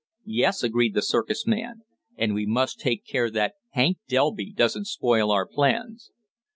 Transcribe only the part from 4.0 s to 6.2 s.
Delby doesn't spoil our plans."